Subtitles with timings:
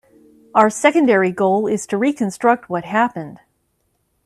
[0.55, 3.39] Our secondary goal is to reconstruct what happened.